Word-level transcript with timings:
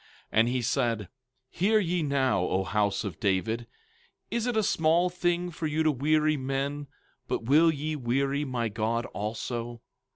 17:13 0.33 0.39
And 0.39 0.47
he 0.49 0.61
said: 0.63 1.09
Hear 1.51 1.79
ye 1.79 2.01
now, 2.01 2.39
O 2.41 2.63
house 2.63 3.03
of 3.03 3.19
David; 3.19 3.67
is 4.31 4.47
it 4.47 4.57
a 4.57 4.63
small 4.63 5.11
thing 5.11 5.51
for 5.51 5.67
you 5.67 5.83
to 5.83 5.91
weary 5.91 6.37
men, 6.37 6.87
but 7.27 7.43
will 7.43 7.71
ye 7.71 7.95
weary 7.95 8.43
my 8.43 8.67
God 8.67 9.05
also? 9.13 9.83